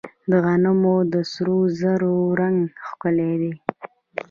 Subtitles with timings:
[0.29, 3.51] د غنمو د سرو زرو رنګ ښکلی دی.